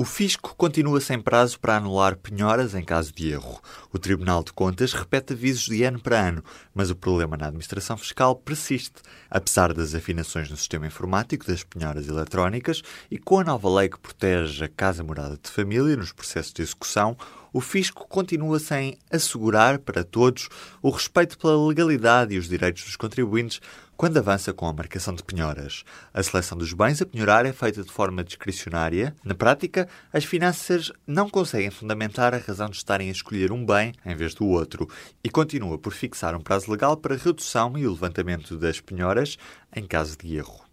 O 0.00 0.04
fisco 0.06 0.54
continua 0.56 0.98
sem 0.98 1.20
prazo 1.20 1.60
para 1.60 1.76
anular 1.76 2.16
penhoras 2.16 2.74
em 2.74 2.82
caso 2.82 3.12
de 3.12 3.32
erro. 3.32 3.60
O 3.92 3.98
Tribunal 3.98 4.42
de 4.42 4.50
Contas 4.50 4.94
repete 4.94 5.34
avisos 5.34 5.66
de 5.66 5.82
ano 5.82 6.00
para 6.00 6.26
ano, 6.26 6.42
mas 6.74 6.88
o 6.88 6.96
problema 6.96 7.36
na 7.36 7.48
administração 7.48 7.98
fiscal 7.98 8.34
persiste. 8.34 9.02
Apesar 9.30 9.74
das 9.74 9.94
afinações 9.94 10.48
no 10.48 10.56
sistema 10.56 10.86
informático 10.86 11.46
das 11.46 11.64
penhoras 11.64 12.08
eletrónicas 12.08 12.80
e 13.10 13.18
com 13.18 13.40
a 13.40 13.44
nova 13.44 13.68
lei 13.68 13.90
que 13.90 14.00
protege 14.00 14.64
a 14.64 14.68
casa 14.70 15.04
morada 15.04 15.36
de 15.36 15.50
família 15.50 15.94
nos 15.94 16.12
processos 16.12 16.54
de 16.54 16.62
execução, 16.62 17.14
o 17.52 17.60
fisco 17.60 18.06
continua 18.08 18.58
sem 18.58 18.98
assegurar 19.10 19.78
para 19.78 20.04
todos 20.04 20.48
o 20.82 20.90
respeito 20.90 21.38
pela 21.38 21.66
legalidade 21.66 22.34
e 22.34 22.38
os 22.38 22.48
direitos 22.48 22.84
dos 22.84 22.96
contribuintes 22.96 23.60
quando 24.00 24.16
avança 24.16 24.52
com 24.54 24.66
a 24.66 24.72
marcação 24.72 25.14
de 25.14 25.22
penhoras. 25.22 25.84
A 26.14 26.22
seleção 26.22 26.56
dos 26.56 26.72
bens 26.72 27.02
a 27.02 27.06
penhorar 27.06 27.44
é 27.44 27.52
feita 27.52 27.82
de 27.82 27.92
forma 27.92 28.24
discricionária. 28.24 29.14
Na 29.22 29.34
prática, 29.34 29.86
as 30.10 30.24
finanças 30.24 30.90
não 31.06 31.28
conseguem 31.28 31.70
fundamentar 31.70 32.34
a 32.34 32.38
razão 32.38 32.70
de 32.70 32.76
estarem 32.76 33.08
a 33.08 33.12
escolher 33.12 33.52
um 33.52 33.62
bem 33.62 33.92
em 34.06 34.16
vez 34.16 34.34
do 34.34 34.46
outro 34.46 34.88
e 35.22 35.28
continua 35.28 35.78
por 35.78 35.92
fixar 35.92 36.34
um 36.34 36.40
prazo 36.40 36.70
legal 36.70 36.96
para 36.96 37.14
redução 37.14 37.76
e 37.76 37.86
o 37.86 37.90
levantamento 37.90 38.56
das 38.56 38.80
penhoras 38.80 39.36
em 39.76 39.86
caso 39.86 40.16
de 40.16 40.34
erro. 40.34 40.69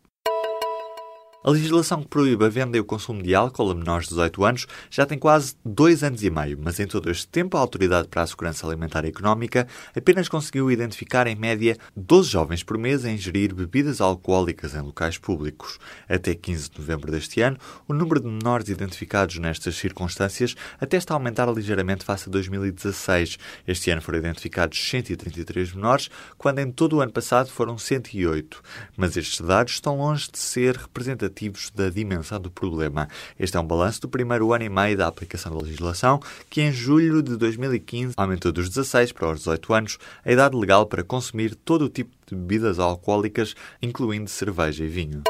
A 1.47 1.49
legislação 1.49 2.01
que 2.01 2.09
proíbe 2.09 2.43
a 2.43 2.49
venda 2.49 2.75
e 2.75 2.81
o 2.81 2.83
consumo 2.83 3.23
de 3.23 3.33
álcool 3.33 3.71
a 3.71 3.73
menores 3.73 4.09
de 4.09 4.15
18 4.15 4.43
anos 4.43 4.67
já 4.89 5.05
tem 5.05 5.17
quase 5.17 5.55
dois 5.63 6.03
anos 6.03 6.21
e 6.21 6.29
meio, 6.29 6.59
mas 6.61 6.77
em 6.77 6.85
todo 6.85 7.09
este 7.09 7.25
tempo 7.25 7.55
a 7.55 7.61
Autoridade 7.61 8.09
para 8.09 8.21
a 8.21 8.27
Segurança 8.27 8.67
Alimentar 8.67 9.05
e 9.05 9.07
Económica 9.07 9.65
apenas 9.95 10.27
conseguiu 10.27 10.69
identificar 10.69 11.25
em 11.25 11.37
média 11.37 11.77
12 11.95 12.29
jovens 12.29 12.63
por 12.63 12.77
mês 12.77 13.05
a 13.05 13.09
ingerir 13.09 13.55
bebidas 13.55 14.01
alcoólicas 14.01 14.75
em 14.75 14.81
locais 14.81 15.17
públicos. 15.17 15.79
Até 16.09 16.35
15 16.35 16.69
de 16.69 16.79
novembro 16.79 17.13
deste 17.13 17.39
ano, 17.39 17.57
o 17.87 17.93
número 17.93 18.19
de 18.19 18.27
menores 18.27 18.67
identificados 18.67 19.37
nestas 19.37 19.77
circunstâncias 19.77 20.53
até 20.81 20.97
está 20.97 21.13
a 21.13 21.15
aumentar 21.15 21.49
ligeiramente 21.49 22.03
face 22.03 22.27
a 22.27 22.29
2016. 22.29 23.37
Este 23.65 23.89
ano 23.89 24.01
foram 24.01 24.19
identificados 24.19 24.77
133 24.77 25.71
menores, 25.71 26.09
quando 26.37 26.59
em 26.59 26.69
todo 26.69 26.97
o 26.97 26.99
ano 26.99 27.13
passado 27.13 27.49
foram 27.49 27.77
108. 27.77 28.61
Mas 28.97 29.15
estes 29.15 29.39
dados 29.39 29.75
estão 29.75 29.95
longe 29.95 30.29
de 30.29 30.39
ser 30.39 30.75
representativos 30.75 31.36
da 31.75 31.89
dimensão 31.89 32.39
do 32.39 32.49
problema. 32.49 33.07
Este 33.39 33.57
é 33.57 33.59
um 33.59 33.65
balanço 33.65 34.01
do 34.01 34.09
primeiro 34.09 34.53
ano 34.53 34.63
e 34.63 34.69
meio 34.69 34.97
da 34.97 35.07
aplicação 35.07 35.51
da 35.51 35.63
legislação, 35.63 36.19
que 36.49 36.61
em 36.61 36.71
julho 36.71 37.21
de 37.21 37.37
2015 37.37 38.13
aumentou 38.17 38.51
dos 38.51 38.69
16 38.69 39.11
para 39.11 39.29
os 39.29 39.39
18 39.39 39.73
anos 39.73 39.97
a 40.25 40.31
idade 40.31 40.55
legal 40.55 40.85
para 40.85 41.03
consumir 41.03 41.55
todo 41.55 41.85
o 41.85 41.89
tipo 41.89 42.11
de 42.25 42.35
bebidas 42.35 42.79
alcoólicas, 42.79 43.55
incluindo 43.81 44.29
cerveja 44.29 44.83
e 44.83 44.87
vinho. 44.87 45.23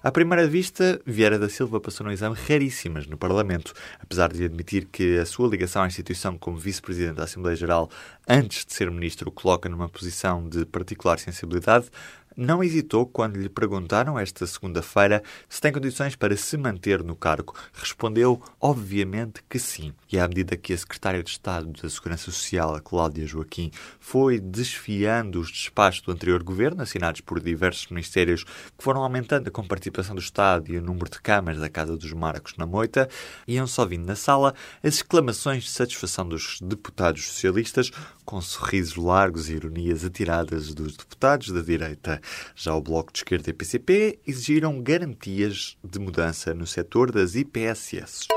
À 0.00 0.12
primeira 0.12 0.46
vista, 0.46 1.00
Vieira 1.04 1.40
da 1.40 1.48
Silva 1.48 1.80
passou 1.80 2.06
no 2.06 2.12
exame 2.12 2.36
raríssimas 2.48 3.08
no 3.08 3.18
Parlamento, 3.18 3.72
apesar 3.98 4.32
de 4.32 4.44
admitir 4.44 4.84
que 4.84 5.18
a 5.18 5.26
sua 5.26 5.48
ligação 5.48 5.82
à 5.82 5.88
instituição 5.88 6.38
como 6.38 6.56
vice-presidente 6.56 7.16
da 7.16 7.24
Assembleia 7.24 7.56
Geral 7.56 7.90
antes 8.28 8.64
de 8.64 8.72
ser 8.72 8.92
ministro 8.92 9.28
o 9.28 9.32
coloca 9.32 9.68
numa 9.68 9.88
posição 9.88 10.48
de 10.48 10.64
particular 10.64 11.18
sensibilidade, 11.18 11.90
não 12.38 12.62
hesitou 12.62 13.04
quando 13.04 13.36
lhe 13.36 13.48
perguntaram 13.48 14.16
esta 14.16 14.46
segunda-feira 14.46 15.24
se 15.48 15.60
tem 15.60 15.72
condições 15.72 16.14
para 16.14 16.36
se 16.36 16.56
manter 16.56 17.02
no 17.02 17.16
cargo. 17.16 17.52
Respondeu, 17.72 18.40
obviamente, 18.60 19.42
que 19.48 19.58
sim. 19.58 19.92
E 20.10 20.20
à 20.20 20.28
medida 20.28 20.56
que 20.56 20.72
a 20.72 20.78
secretária 20.78 21.20
de 21.20 21.30
Estado 21.30 21.72
da 21.82 21.90
Segurança 21.90 22.30
Social, 22.30 22.80
Cláudia 22.80 23.26
Joaquim, 23.26 23.72
foi 23.98 24.38
desfiando 24.38 25.40
os 25.40 25.50
despachos 25.50 26.02
do 26.02 26.12
anterior 26.12 26.44
governo, 26.44 26.80
assinados 26.80 27.20
por 27.20 27.40
diversos 27.40 27.88
ministérios, 27.88 28.44
que 28.44 28.84
foram 28.84 29.02
aumentando 29.02 29.48
a 29.48 29.50
comparticipação 29.50 30.14
do 30.14 30.20
Estado 30.20 30.72
e 30.72 30.78
o 30.78 30.82
número 30.82 31.10
de 31.10 31.20
câmaras 31.20 31.60
da 31.60 31.68
Casa 31.68 31.96
dos 31.96 32.12
Marcos 32.12 32.54
na 32.56 32.66
Moita, 32.66 33.08
iam 33.48 33.66
só 33.66 33.84
vindo 33.84 34.06
na 34.06 34.14
sala 34.14 34.54
as 34.80 34.94
exclamações 34.94 35.64
de 35.64 35.70
satisfação 35.70 36.28
dos 36.28 36.60
deputados 36.62 37.26
socialistas, 37.26 37.90
com 38.24 38.40
sorrisos 38.40 38.94
largos 38.96 39.48
e 39.48 39.54
ironias 39.54 40.04
atiradas 40.04 40.72
dos 40.72 40.96
deputados 40.96 41.50
da 41.50 41.62
direita. 41.62 42.20
Já 42.54 42.74
o 42.74 42.80
Bloco 42.80 43.12
de 43.12 43.18
Esquerda 43.20 43.50
e 43.50 43.52
PCP 43.52 44.18
exigiram 44.26 44.82
garantias 44.82 45.76
de 45.82 45.98
mudança 45.98 46.54
no 46.54 46.66
setor 46.66 47.10
das 47.12 47.34
IPSS. 47.34 48.28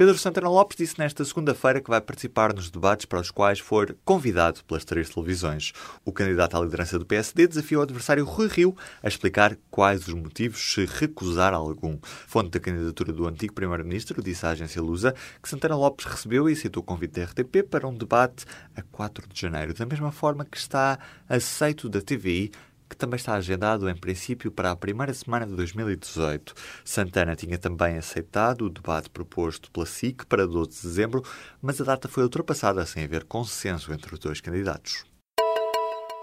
Pedro 0.00 0.16
Santana 0.16 0.48
Lopes 0.48 0.78
disse 0.78 0.98
nesta 0.98 1.22
segunda-feira 1.26 1.78
que 1.78 1.90
vai 1.90 2.00
participar 2.00 2.54
nos 2.54 2.70
debates 2.70 3.04
para 3.04 3.20
os 3.20 3.30
quais 3.30 3.58
for 3.58 3.94
convidado 4.02 4.64
pelas 4.64 4.82
três 4.82 5.10
televisões. 5.10 5.74
O 6.06 6.10
candidato 6.10 6.56
à 6.56 6.60
liderança 6.62 6.98
do 6.98 7.04
PSD 7.04 7.46
desafiou 7.46 7.80
o 7.80 7.82
adversário 7.82 8.24
Rui 8.24 8.48
Rio 8.48 8.74
a 9.02 9.08
explicar 9.08 9.58
quais 9.70 10.08
os 10.08 10.14
motivos 10.14 10.72
se 10.72 10.86
recusar 10.86 11.52
algum. 11.52 11.98
Fonte 12.02 12.48
da 12.48 12.58
candidatura 12.58 13.12
do 13.12 13.28
antigo 13.28 13.52
primeiro-ministro 13.52 14.22
disse 14.22 14.46
à 14.46 14.52
agência 14.52 14.80
Lusa 14.80 15.14
que 15.42 15.50
Santana 15.50 15.76
Lopes 15.76 16.06
recebeu 16.06 16.48
e 16.48 16.54
aceitou 16.54 16.82
o 16.82 16.86
convite 16.86 17.20
da 17.20 17.26
RTP 17.26 17.62
para 17.70 17.86
um 17.86 17.94
debate 17.94 18.46
a 18.74 18.80
4 18.80 19.28
de 19.28 19.38
janeiro, 19.38 19.74
da 19.74 19.84
mesma 19.84 20.10
forma 20.10 20.46
que 20.46 20.56
está 20.56 20.98
aceito 21.28 21.90
da 21.90 22.00
TVI 22.00 22.50
que 22.90 22.96
também 22.96 23.16
está 23.16 23.34
agendado 23.34 23.88
em 23.88 23.94
princípio 23.94 24.50
para 24.50 24.72
a 24.72 24.76
primeira 24.76 25.14
semana 25.14 25.46
de 25.46 25.54
2018. 25.54 26.52
Santana 26.84 27.36
tinha 27.36 27.56
também 27.56 27.96
aceitado 27.96 28.66
o 28.66 28.70
debate 28.70 29.08
proposto 29.08 29.70
pela 29.70 29.86
SIC 29.86 30.26
para 30.26 30.46
12 30.46 30.70
de 30.70 30.82
dezembro, 30.82 31.24
mas 31.62 31.80
a 31.80 31.84
data 31.84 32.08
foi 32.08 32.24
ultrapassada 32.24 32.84
sem 32.84 33.04
haver 33.04 33.24
consenso 33.24 33.92
entre 33.92 34.12
os 34.12 34.18
dois 34.18 34.40
candidatos. 34.40 35.09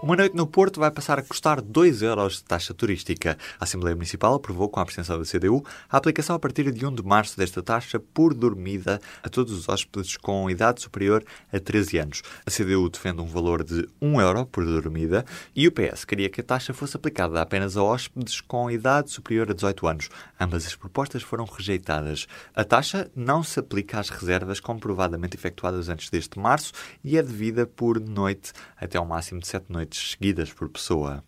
Uma 0.00 0.14
noite 0.14 0.36
no 0.36 0.46
Porto 0.46 0.78
vai 0.78 0.92
passar 0.92 1.18
a 1.18 1.22
custar 1.22 1.60
2 1.60 2.02
euros 2.02 2.34
de 2.34 2.44
taxa 2.44 2.72
turística. 2.72 3.36
A 3.58 3.64
Assembleia 3.64 3.96
Municipal 3.96 4.32
aprovou, 4.32 4.68
com 4.68 4.78
a 4.78 4.82
abstenção 4.84 5.18
da 5.18 5.24
CDU, 5.24 5.64
a 5.90 5.96
aplicação 5.96 6.36
a 6.36 6.38
partir 6.38 6.70
de 6.70 6.86
1 6.86 6.94
de 6.94 7.02
março 7.02 7.36
desta 7.36 7.60
taxa 7.64 7.98
por 7.98 8.32
dormida 8.32 9.00
a 9.24 9.28
todos 9.28 9.52
os 9.52 9.68
hóspedes 9.68 10.16
com 10.16 10.48
idade 10.48 10.82
superior 10.82 11.24
a 11.52 11.58
13 11.58 11.98
anos. 11.98 12.22
A 12.46 12.50
CDU 12.50 12.88
defende 12.88 13.20
um 13.20 13.26
valor 13.26 13.64
de 13.64 13.88
1 14.00 14.20
euro 14.20 14.46
por 14.46 14.64
dormida 14.64 15.24
e 15.54 15.66
o 15.66 15.72
PS 15.72 16.04
queria 16.04 16.30
que 16.30 16.42
a 16.42 16.44
taxa 16.44 16.72
fosse 16.72 16.96
aplicada 16.96 17.42
apenas 17.42 17.76
a 17.76 17.82
hóspedes 17.82 18.40
com 18.40 18.70
idade 18.70 19.10
superior 19.10 19.50
a 19.50 19.52
18 19.52 19.84
anos. 19.88 20.08
Ambas 20.38 20.64
as 20.64 20.76
propostas 20.76 21.24
foram 21.24 21.44
rejeitadas. 21.44 22.28
A 22.54 22.62
taxa 22.62 23.10
não 23.16 23.42
se 23.42 23.58
aplica 23.58 23.98
às 23.98 24.10
reservas 24.10 24.60
comprovadamente 24.60 25.36
efetuadas 25.36 25.88
antes 25.88 26.08
deste 26.08 26.38
março 26.38 26.72
e 27.02 27.18
é 27.18 27.22
devida 27.22 27.66
por 27.66 27.98
noite 27.98 28.52
até 28.76 29.00
um 29.00 29.04
máximo 29.04 29.40
de 29.40 29.48
7 29.48 29.64
noites 29.68 29.87
noites 29.88 30.10
seguidas 30.10 30.52
por 30.52 30.68
pessoa. 30.68 31.24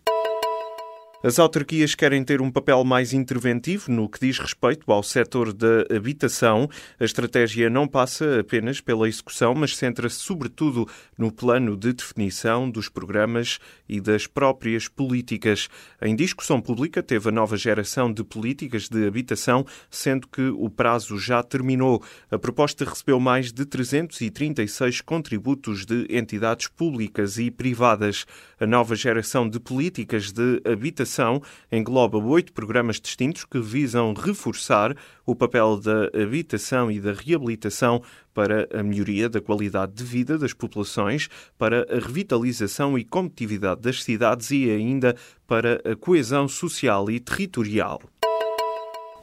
As 1.23 1.37
autarquias 1.37 1.93
querem 1.93 2.23
ter 2.23 2.41
um 2.41 2.49
papel 2.49 2.83
mais 2.83 3.13
interventivo 3.13 3.91
no 3.91 4.09
que 4.09 4.19
diz 4.19 4.39
respeito 4.39 4.91
ao 4.91 5.03
setor 5.03 5.53
da 5.53 5.85
habitação. 5.95 6.67
A 6.99 7.05
estratégia 7.05 7.69
não 7.69 7.87
passa 7.87 8.39
apenas 8.39 8.81
pela 8.81 9.07
execução, 9.07 9.53
mas 9.53 9.77
centra-se 9.77 10.15
sobretudo 10.15 10.87
no 11.15 11.31
plano 11.31 11.77
de 11.77 11.93
definição 11.93 12.67
dos 12.67 12.89
programas 12.89 13.59
e 13.87 14.01
das 14.01 14.25
próprias 14.25 14.87
políticas. 14.87 15.69
Em 16.01 16.15
discussão 16.15 16.59
pública 16.59 17.03
teve 17.03 17.29
a 17.29 17.31
nova 17.31 17.55
geração 17.55 18.11
de 18.11 18.23
políticas 18.23 18.89
de 18.89 19.05
habitação, 19.05 19.63
sendo 19.91 20.27
que 20.27 20.49
o 20.49 20.71
prazo 20.71 21.19
já 21.19 21.43
terminou. 21.43 22.01
A 22.31 22.39
proposta 22.39 22.83
recebeu 22.83 23.19
mais 23.19 23.53
de 23.53 23.63
336 23.63 25.01
contributos 25.01 25.85
de 25.85 26.07
entidades 26.09 26.67
públicas 26.67 27.37
e 27.37 27.51
privadas. 27.51 28.25
A 28.59 28.65
nova 28.65 28.95
geração 28.95 29.47
de 29.47 29.59
políticas 29.59 30.31
de 30.31 30.59
habitação 30.65 31.10
habitação 31.11 31.41
engloba 31.71 32.17
oito 32.17 32.53
programas 32.53 32.99
distintos 32.99 33.43
que 33.43 33.59
visam 33.59 34.13
reforçar 34.13 34.95
o 35.25 35.35
papel 35.35 35.77
da 35.77 36.05
habitação 36.21 36.89
e 36.89 36.99
da 36.99 37.11
reabilitação 37.11 38.01
para 38.33 38.67
a 38.73 38.81
melhoria 38.81 39.27
da 39.27 39.41
qualidade 39.41 39.93
de 39.93 40.03
vida 40.03 40.37
das 40.37 40.53
populações, 40.53 41.27
para 41.57 41.85
a 41.89 41.99
revitalização 41.99 42.97
e 42.97 43.03
competitividade 43.03 43.81
das 43.81 44.03
cidades 44.03 44.51
e 44.51 44.69
ainda 44.69 45.15
para 45.45 45.81
a 45.83 45.95
coesão 45.95 46.47
social 46.47 47.11
e 47.11 47.19
territorial. 47.19 48.01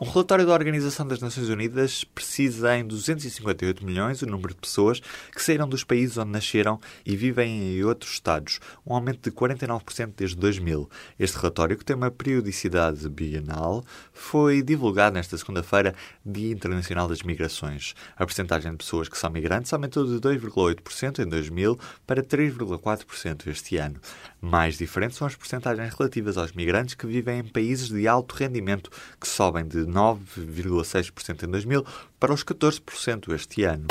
Um 0.00 0.05
relatório 0.05 0.47
da 0.47 0.53
Organização 0.53 1.05
das 1.05 1.19
Nações 1.19 1.49
Unidas 1.49 2.05
precisa 2.05 2.77
em 2.79 2.87
258 2.87 3.85
milhões 3.85 4.23
o 4.23 4.27
número 4.27 4.55
de 4.55 4.61
pessoas 4.61 5.00
que 5.35 5.43
saíram 5.43 5.69
dos 5.69 5.83
países 5.83 6.17
onde 6.17 6.31
nasceram 6.31 6.79
e 7.05 7.17
vivem 7.17 7.79
em 7.79 7.83
outros 7.83 8.12
estados, 8.12 8.61
um 8.87 8.95
aumento 8.95 9.29
de 9.29 9.35
49% 9.35 10.12
desde 10.17 10.37
2000. 10.37 10.89
Este 11.19 11.37
relatório, 11.37 11.77
que 11.77 11.85
tem 11.85 11.97
uma 11.97 12.12
periodicidade 12.12 13.09
bienal, 13.09 13.85
foi 14.12 14.62
divulgado 14.62 15.17
nesta 15.17 15.37
segunda-feira, 15.37 15.93
Dia 16.25 16.53
Internacional 16.53 17.09
das 17.09 17.23
Migrações. 17.23 17.97
A 18.17 18.25
percentagem 18.25 18.71
de 18.71 18.77
pessoas 18.77 19.09
que 19.09 19.19
são 19.19 19.31
migrantes 19.31 19.73
aumentou 19.73 20.06
de 20.06 20.21
2,8% 20.21 21.25
em 21.25 21.29
2000 21.29 21.77
para 22.06 22.23
3,4% 22.23 23.49
este 23.49 23.79
ano. 23.79 23.97
Mais 24.41 24.79
diferentes 24.79 25.19
são 25.19 25.27
as 25.27 25.35
percentagens 25.35 25.93
relativas 25.93 26.39
aos 26.39 26.53
migrantes 26.53 26.94
que 26.94 27.05
vivem 27.05 27.41
em 27.41 27.44
países 27.44 27.89
de 27.89 28.06
alto 28.06 28.37
rendimento, 28.37 28.93
que 29.21 29.27
sobem 29.27 29.67
de 29.67 29.88
9,6% 29.88 31.43
em 31.44 31.50
2000 31.50 31.85
para 32.20 32.32
os 32.32 32.44
14% 32.44 33.35
este 33.35 33.64
ano. 33.64 33.87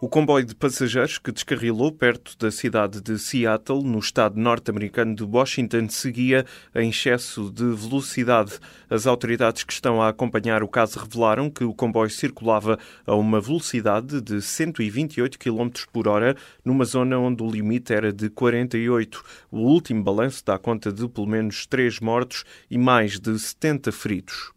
O 0.00 0.08
comboio 0.08 0.44
de 0.44 0.54
passageiros 0.54 1.18
que 1.18 1.32
descarrilou 1.32 1.90
perto 1.90 2.38
da 2.38 2.52
cidade 2.52 3.00
de 3.00 3.18
Seattle, 3.18 3.82
no 3.82 3.98
estado 3.98 4.38
norte-americano 4.38 5.12
de 5.12 5.24
Washington, 5.24 5.88
seguia 5.88 6.46
em 6.72 6.90
excesso 6.90 7.50
de 7.50 7.64
velocidade. 7.74 8.60
As 8.88 9.08
autoridades 9.08 9.64
que 9.64 9.72
estão 9.72 10.00
a 10.00 10.08
acompanhar 10.08 10.62
o 10.62 10.68
caso 10.68 11.00
revelaram 11.00 11.50
que 11.50 11.64
o 11.64 11.74
comboio 11.74 12.10
circulava 12.10 12.78
a 13.04 13.16
uma 13.16 13.40
velocidade 13.40 14.20
de 14.20 14.40
128 14.40 15.36
km 15.36 15.68
por 15.92 16.06
hora, 16.06 16.36
numa 16.64 16.84
zona 16.84 17.18
onde 17.18 17.42
o 17.42 17.50
limite 17.50 17.92
era 17.92 18.12
de 18.12 18.30
48. 18.30 19.20
O 19.50 19.62
último 19.62 20.04
balanço 20.04 20.44
dá 20.46 20.56
conta 20.60 20.92
de 20.92 21.08
pelo 21.08 21.26
menos 21.26 21.66
três 21.66 21.98
mortos 21.98 22.44
e 22.70 22.78
mais 22.78 23.18
de 23.18 23.36
70 23.36 23.90
feridos. 23.90 24.52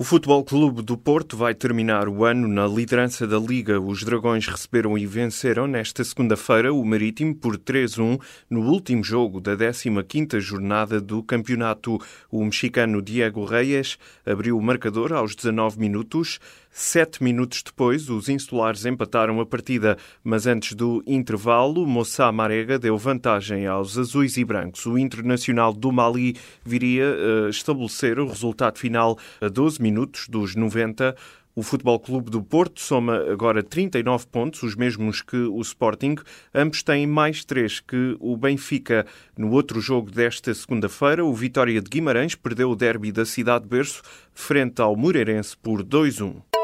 O 0.00 0.04
Futebol 0.04 0.44
Clube 0.44 0.80
do 0.80 0.96
Porto 0.96 1.36
vai 1.36 1.52
terminar 1.52 2.08
o 2.08 2.24
ano 2.24 2.46
na 2.46 2.68
liderança 2.68 3.26
da 3.26 3.36
Liga. 3.36 3.80
Os 3.80 4.04
Dragões 4.04 4.46
receberam 4.46 4.96
e 4.96 5.04
venceram 5.04 5.66
nesta 5.66 6.04
segunda-feira 6.04 6.72
o 6.72 6.84
Marítimo 6.84 7.34
por 7.34 7.58
3-1 7.58 8.20
no 8.48 8.60
último 8.60 9.02
jogo 9.02 9.40
da 9.40 9.56
15ª 9.56 10.38
jornada 10.38 11.00
do 11.00 11.20
campeonato. 11.20 11.98
O 12.30 12.44
mexicano 12.44 13.02
Diego 13.02 13.44
Reyes 13.44 13.98
abriu 14.24 14.56
o 14.56 14.62
marcador 14.62 15.12
aos 15.12 15.34
19 15.34 15.80
minutos. 15.80 16.38
Sete 16.70 17.22
minutos 17.24 17.62
depois, 17.62 18.08
os 18.08 18.28
insulares 18.28 18.84
empataram 18.86 19.40
a 19.40 19.46
partida, 19.46 19.96
mas 20.22 20.46
antes 20.46 20.74
do 20.74 21.02
intervalo, 21.06 21.86
Moçá 21.86 22.30
Marega 22.30 22.78
deu 22.78 22.96
vantagem 22.96 23.66
aos 23.66 23.98
azuis 23.98 24.36
e 24.36 24.44
brancos. 24.44 24.86
O 24.86 24.96
Internacional 24.96 25.72
do 25.72 25.90
Mali 25.90 26.36
viria 26.64 27.06
a 27.46 27.50
estabelecer 27.50 28.20
o 28.20 28.28
resultado 28.28 28.78
final 28.78 29.18
a 29.40 29.48
12 29.48 29.82
minutos 29.82 30.28
dos 30.28 30.54
90. 30.54 31.16
O 31.58 31.62
Futebol 31.64 31.98
Clube 31.98 32.30
do 32.30 32.40
Porto 32.40 32.80
soma 32.80 33.16
agora 33.28 33.64
39 33.64 34.28
pontos, 34.28 34.62
os 34.62 34.76
mesmos 34.76 35.20
que 35.20 35.36
o 35.36 35.60
Sporting. 35.60 36.14
Ambos 36.54 36.84
têm 36.84 37.04
mais 37.04 37.44
três 37.44 37.80
que 37.80 38.16
o 38.20 38.36
Benfica. 38.36 39.04
No 39.36 39.50
outro 39.50 39.80
jogo 39.80 40.08
desta 40.08 40.54
segunda-feira, 40.54 41.24
o 41.24 41.34
Vitória 41.34 41.82
de 41.82 41.90
Guimarães 41.90 42.36
perdeu 42.36 42.70
o 42.70 42.76
derby 42.76 43.10
da 43.10 43.26
cidade 43.26 43.64
de 43.64 43.70
berço 43.70 44.02
frente 44.32 44.80
ao 44.80 44.94
Moreirense 44.94 45.56
por 45.56 45.82
2-1. 45.82 46.57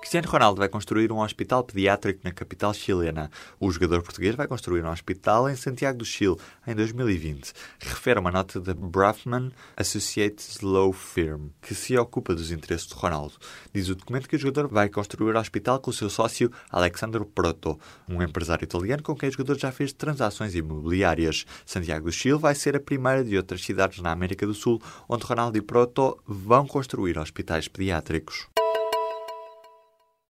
Cristiano 0.00 0.28
Ronaldo 0.28 0.58
vai 0.58 0.68
construir 0.68 1.12
um 1.12 1.20
hospital 1.20 1.62
pediátrico 1.62 2.20
na 2.24 2.32
capital 2.32 2.72
chilena. 2.72 3.30
O 3.60 3.70
jogador 3.70 4.02
português 4.02 4.34
vai 4.34 4.48
construir 4.48 4.82
um 4.82 4.90
hospital 4.90 5.48
em 5.48 5.54
Santiago 5.54 5.98
do 5.98 6.06
Chile 6.06 6.36
em 6.66 6.74
2020. 6.74 7.52
Refere 7.78 8.18
uma 8.18 8.30
nota 8.30 8.58
da 8.58 8.72
Braffman 8.72 9.52
Associates 9.76 10.62
Law 10.62 10.90
Firm, 10.94 11.48
que 11.60 11.74
se 11.74 11.98
ocupa 11.98 12.34
dos 12.34 12.50
interesses 12.50 12.88
de 12.88 12.94
Ronaldo. 12.94 13.34
Diz 13.74 13.90
o 13.90 13.94
documento 13.94 14.26
que 14.26 14.36
o 14.36 14.38
jogador 14.38 14.68
vai 14.68 14.88
construir 14.88 15.36
o 15.36 15.38
hospital 15.38 15.78
com 15.78 15.90
o 15.90 15.94
seu 15.94 16.08
sócio 16.08 16.50
Alexandro 16.70 17.26
Proto, 17.26 17.78
um 18.08 18.22
empresário 18.22 18.64
italiano 18.64 19.02
com 19.02 19.14
quem 19.14 19.28
o 19.28 19.32
jogador 19.32 19.58
já 19.58 19.70
fez 19.70 19.92
transações 19.92 20.54
imobiliárias. 20.54 21.44
Santiago 21.66 22.06
do 22.06 22.12
Chile 22.12 22.38
vai 22.38 22.54
ser 22.54 22.74
a 22.74 22.80
primeira 22.80 23.22
de 23.22 23.36
outras 23.36 23.62
cidades 23.62 24.00
na 24.00 24.10
América 24.10 24.46
do 24.46 24.54
Sul 24.54 24.80
onde 25.06 25.24
Ronaldo 25.24 25.58
e 25.58 25.62
Proto 25.62 26.18
vão 26.26 26.66
construir 26.66 27.18
hospitais 27.18 27.68
pediátricos. 27.68 28.48